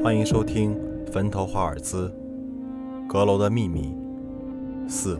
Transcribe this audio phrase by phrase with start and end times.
[0.00, 0.76] 欢迎收听
[1.12, 2.12] 《坟头华尔兹：
[3.08, 3.96] 阁楼的秘密》
[4.88, 5.18] 四。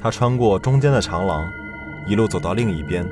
[0.00, 1.44] 他穿过中间的长廊，
[2.06, 3.04] 一路走到另一边，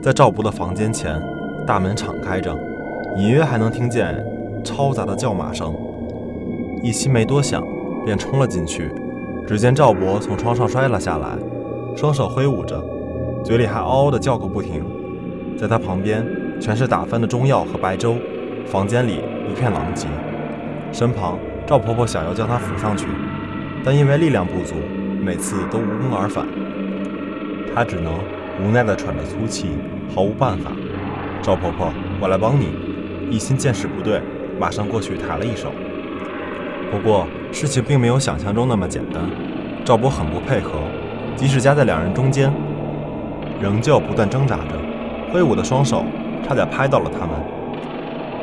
[0.00, 1.20] 在赵博的房间前，
[1.66, 2.56] 大门敞开着，
[3.16, 4.24] 隐约还能听见
[4.62, 5.74] 嘈杂的叫骂声。
[6.84, 7.64] 一心没多想，
[8.04, 8.92] 便冲了进去。
[9.44, 11.36] 只见赵博从窗上摔了下来，
[11.94, 12.82] 双手挥舞着，
[13.44, 14.82] 嘴里还嗷嗷地叫个不停。
[15.56, 16.26] 在他旁边，
[16.60, 18.16] 全是打翻的中药和白粥，
[18.66, 19.20] 房间里
[19.50, 20.08] 一片狼藉。
[20.90, 23.06] 身旁，赵婆婆想要将他扶上去，
[23.84, 24.74] 但因为力量不足。
[25.22, 26.44] 每次都无功而返，
[27.72, 28.12] 他只能
[28.60, 29.68] 无奈地喘着粗气，
[30.12, 30.72] 毫无办法。
[31.40, 32.74] 赵婆婆，我来帮你。
[33.30, 34.20] 一心见势不对，
[34.58, 35.70] 马上过去抬了一手。
[36.90, 39.22] 不过事情并没有想象中那么简单。
[39.84, 40.80] 赵波很不配合，
[41.36, 42.52] 即使夹在两人中间，
[43.60, 46.04] 仍旧不断挣扎着，挥舞的双手
[46.46, 47.30] 差点拍到了他们。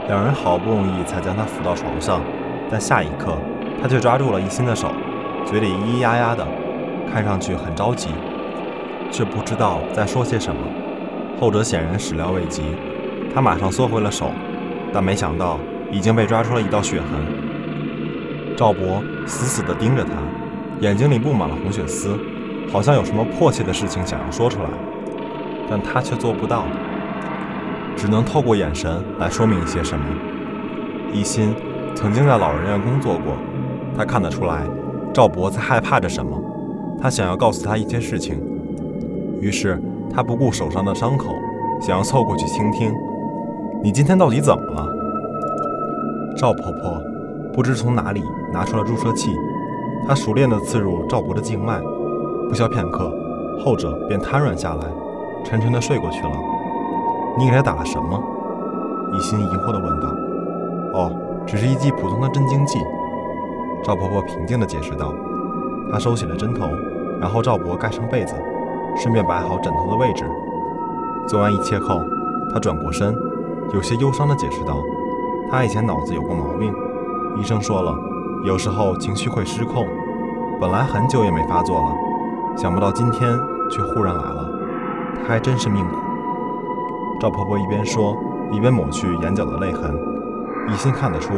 [0.07, 2.21] 两人好不容易才将他扶到床上，
[2.69, 3.37] 但下一刻
[3.81, 4.91] 他却抓住了一心的手，
[5.45, 6.45] 嘴里咿咿呀呀的。
[7.11, 8.09] 看上去很着急，
[9.09, 10.61] 却不知道在说些什么。
[11.39, 12.61] 后者显然始料未及，
[13.33, 14.31] 他马上缩回了手，
[14.93, 15.59] 但没想到
[15.91, 17.07] 已经被抓出了一道血痕。
[18.55, 20.11] 赵博死死地盯着他，
[20.81, 22.19] 眼睛里布满了红血丝，
[22.71, 24.69] 好像有什么迫切的事情想要说出来，
[25.69, 26.65] 但他却做不到，
[27.95, 30.05] 只能透过眼神来说明一些什么。
[31.11, 31.55] 一心
[31.95, 33.33] 曾经在老人院工作过，
[33.97, 34.67] 他看得出来，
[35.11, 36.39] 赵博在害怕着什么。
[37.01, 38.39] 他想要告诉他一些事情，
[39.41, 39.81] 于是
[40.13, 41.33] 他不顾手上的伤口，
[41.81, 42.93] 想要凑过去倾听。
[43.81, 44.85] 你今天到底怎么了？
[46.37, 47.01] 赵婆婆
[47.51, 48.21] 不知从哪里
[48.53, 49.31] 拿出了注射器，
[50.07, 51.81] 她熟练地刺入赵博的静脉，
[52.49, 53.11] 不消片刻，
[53.63, 54.87] 后者便瘫软下来，
[55.45, 56.31] 沉沉地睡过去了。
[57.37, 58.19] 你给他打了什么？
[59.13, 60.09] 一心疑惑地问道。
[60.93, 61.11] 哦，
[61.45, 62.79] 只是一剂普通的镇静剂。
[63.83, 65.13] 赵婆婆平静地解释道。
[65.91, 66.67] 她收起了针头。
[67.21, 68.33] 然后赵博盖上被子，
[68.95, 70.23] 顺便摆好枕头的位置。
[71.27, 72.01] 做完一切后，
[72.51, 73.13] 她转过身，
[73.73, 74.81] 有些忧伤地解释道
[75.51, 76.73] ：“他以前脑子有过毛病，
[77.37, 77.93] 医生说了，
[78.45, 79.85] 有时候情绪会失控。
[80.61, 81.95] 本来很久也没发作了，
[82.61, 83.39] 想不到今天
[83.71, 84.45] 却忽然来了。
[85.23, 85.95] 他还真是命苦。”
[87.17, 88.17] 赵婆婆一边说，
[88.51, 89.97] 一边抹去眼角的泪痕。
[90.67, 91.33] 一心看得出，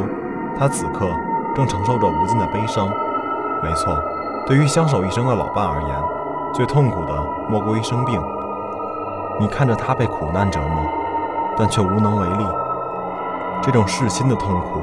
[0.57, 1.07] 她此刻
[1.55, 2.89] 正承受着无尽的悲伤。
[3.61, 3.95] 没错。
[4.47, 5.95] 对于相守一生的老伴而言，
[6.53, 7.13] 最痛苦的
[7.47, 8.19] 莫过于生病。
[9.39, 10.83] 你看着他被苦难折磨，
[11.55, 12.45] 但却无能为力。
[13.61, 14.81] 这种噬心的痛苦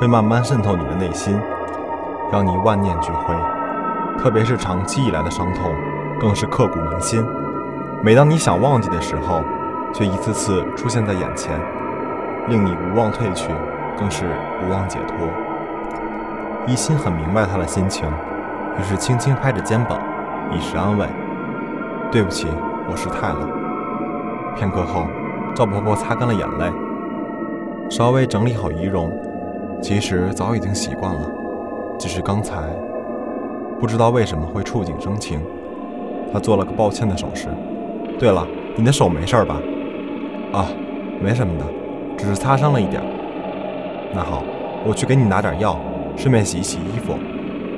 [0.00, 1.38] 会慢慢渗透你的内心，
[2.32, 3.34] 让你万念俱灰。
[4.18, 5.74] 特别是长期以来的伤痛，
[6.18, 7.24] 更是刻骨铭心。
[8.02, 9.42] 每当你想忘记的时候，
[9.92, 11.58] 却一次次出现在眼前，
[12.48, 13.50] 令你无望退去，
[13.98, 14.24] 更是
[14.62, 15.28] 无望解脱。
[16.66, 18.08] 一心很明白他的心情。
[18.78, 20.00] 于是轻轻拍着肩膀，
[20.50, 21.06] 以示安慰。
[22.10, 22.48] 对不起，
[22.90, 23.48] 我失态了。
[24.56, 25.06] 片刻后，
[25.54, 26.72] 赵婆婆擦干了眼泪，
[27.88, 29.12] 稍微整理好仪容。
[29.80, 31.30] 其实早已经习惯了，
[31.98, 32.56] 只是刚才
[33.80, 35.40] 不知道为什么会触景生情。
[36.32, 37.48] 他做了个抱歉的手势。
[38.18, 38.46] 对了，
[38.76, 39.60] 你的手没事吧？
[40.52, 40.66] 啊，
[41.20, 41.64] 没什么的，
[42.16, 43.02] 只是擦伤了一点。
[44.12, 44.42] 那好，
[44.84, 45.78] 我去给你拿点药，
[46.16, 47.14] 顺便洗一洗衣服。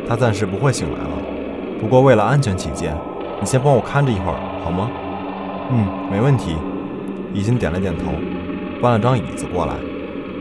[0.09, 1.11] 他暂时不会醒来了，
[1.81, 2.95] 不过为了安全起见，
[3.41, 4.91] 你先帮我看着一会儿好吗？
[5.71, 6.57] 嗯，没问题。
[7.35, 8.13] 已经点了点头，
[8.81, 9.75] 搬了张椅子过来，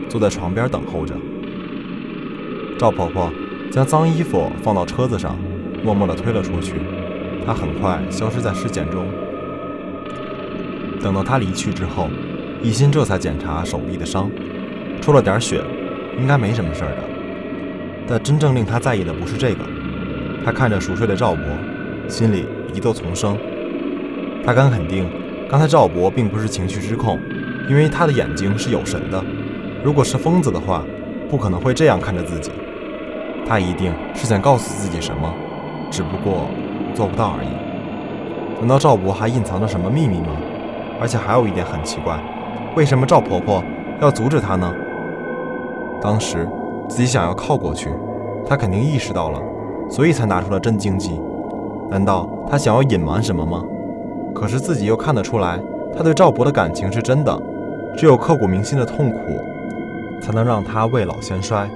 [0.08, 1.14] 坐在床边等候着。
[2.78, 3.30] 赵婆婆
[3.70, 5.36] 将脏衣服放到车子上，
[5.82, 6.74] 默默地推了出去。
[7.44, 9.06] 他很快消失在视线中。
[11.00, 12.08] 等到他离去之后，
[12.62, 14.30] 一心这才检查手臂的伤，
[15.00, 15.62] 出了点血，
[16.18, 16.96] 应该没什么事儿的。
[18.08, 19.64] 但真正令他在意的不是这个，
[20.44, 21.44] 他看着熟睡的赵博，
[22.08, 23.36] 心里疑窦丛生。
[24.44, 25.08] 他敢肯定，
[25.48, 27.20] 刚才赵博并不是情绪失控，
[27.68, 29.22] 因为他的眼睛是有神的。
[29.84, 30.84] 如果是疯子的话，
[31.28, 32.50] 不可能会这样看着自己。
[33.46, 35.32] 他一定是想告诉自己什么，
[35.90, 36.46] 只不过
[36.94, 37.48] 做不到而已。
[38.60, 40.36] 难道赵博还隐藏着什么秘密吗？
[41.00, 42.18] 而且还有一点很奇怪，
[42.74, 43.62] 为什么赵婆婆
[44.00, 44.72] 要阻止他呢？
[46.00, 46.48] 当时。
[46.88, 47.90] 自己想要靠过去，
[48.46, 49.42] 他肯定意识到了，
[49.90, 51.20] 所以才拿出了镇静剂。
[51.90, 53.64] 难道他想要隐瞒什么吗？
[54.32, 55.58] 可是自己又看得出来，
[55.96, 57.36] 他对赵博的感情是真的。
[57.96, 59.18] 只有刻骨铭心的痛苦，
[60.20, 61.68] 才能让他未老先衰。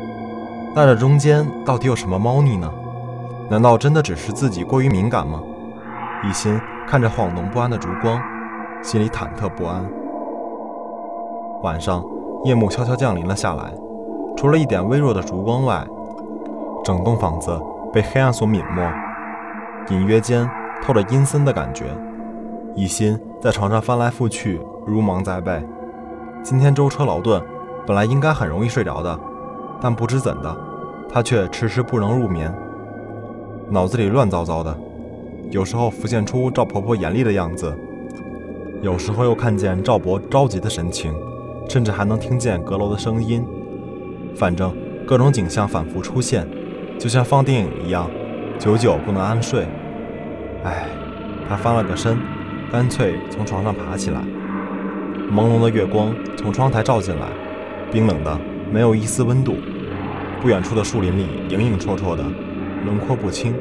[0.74, 2.70] 那这中间到底有什么猫腻呢？
[3.48, 5.42] 难道真的只是自己过于敏感吗？
[6.22, 8.22] 一心看着晃动不安的烛光，
[8.82, 9.84] 心里忐忑不安。
[11.62, 12.04] 晚上，
[12.44, 13.72] 夜幕悄悄降临了下来，
[14.36, 15.84] 除了一点微弱的烛光外，
[16.84, 17.60] 整栋房子
[17.92, 18.88] 被黑暗所泯没，
[19.88, 20.48] 隐约间
[20.82, 21.86] 透着阴森的感觉。
[22.76, 25.66] 一心在床上翻来覆去，如芒在背。
[26.44, 27.42] 今天舟车劳顿，
[27.84, 29.18] 本来应该很容易睡着的，
[29.80, 30.56] 但不知怎的，
[31.08, 32.52] 他却迟迟不能入眠，
[33.70, 34.76] 脑子里乱糟糟的。
[35.50, 37.72] 有时候浮现出赵婆婆严厉的样子，
[38.82, 41.14] 有时候又看见赵伯着急的神情，
[41.68, 43.44] 甚至还能听见阁楼的声音。
[44.36, 44.72] 反正
[45.06, 46.46] 各种景象反复出现，
[46.98, 48.08] 就像放电影一样，
[48.58, 49.66] 久久不能安睡。
[50.62, 50.86] 唉，
[51.48, 52.18] 他翻了个身。
[52.70, 54.20] 干脆从床上爬起来，
[55.32, 57.26] 朦胧的月光从窗台照进来，
[57.90, 58.38] 冰冷的
[58.72, 59.56] 没有一丝温度。
[60.40, 62.24] 不远处的树林里影影绰绰的，
[62.84, 63.54] 轮廓不清，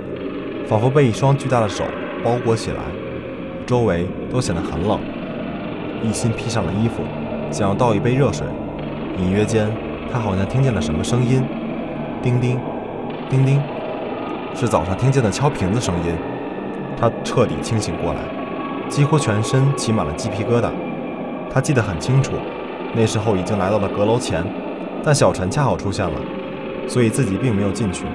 [0.67, 1.83] 仿佛被一双巨大的手
[2.23, 2.77] 包裹起来，
[3.65, 4.99] 周围都显得很冷。
[6.01, 7.03] 一心披上了衣服，
[7.51, 8.47] 想要倒一杯热水，
[9.17, 9.67] 隐约间
[10.11, 11.43] 他好像听见了什么声音，
[12.21, 12.57] 叮叮，
[13.29, 13.61] 叮叮，
[14.55, 16.13] 是早上听见的敲瓶子声音。
[16.95, 18.19] 他彻底清醒过来。
[18.87, 20.71] 几乎全身起满了鸡皮疙瘩，
[21.53, 22.31] 他记得很清楚，
[22.95, 24.43] 那时候已经来到了阁楼前，
[25.03, 26.19] 但小陈恰好出现了，
[26.87, 28.05] 所以自己并没有进去。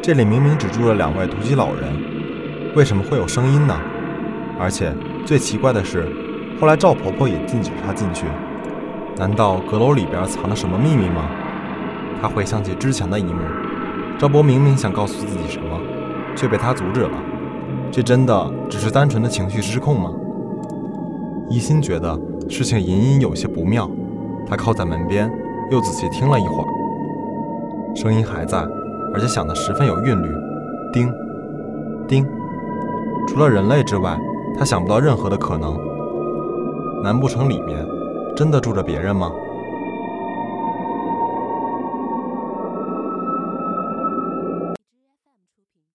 [0.00, 1.92] 这里明明只住了两位独居老人，
[2.74, 3.76] 为什么会有声音呢？
[4.58, 4.92] 而且
[5.24, 6.06] 最奇怪的是，
[6.60, 8.26] 后来赵婆婆也禁止他进去，
[9.16, 11.28] 难道阁楼里边藏了什么秘密吗？
[12.22, 13.40] 他回想起之前的一幕，
[14.18, 15.80] 赵伯明明想告诉自己什么，
[16.36, 17.18] 却被他阻止了。
[17.90, 20.10] 这真的只是单纯的情绪失控吗？
[21.48, 23.90] 一心觉得事情隐隐有些不妙，
[24.46, 25.30] 他靠在门边，
[25.70, 26.66] 又仔细听了一会儿，
[27.94, 28.58] 声音还在，
[29.12, 30.28] 而且响得十分有韵律，
[30.92, 31.12] 叮，
[32.06, 32.26] 叮。
[33.26, 34.18] 除了人类之外，
[34.58, 35.78] 他想不到任何的可能。
[37.02, 37.86] 难不成里面
[38.34, 39.30] 真的住着别人吗？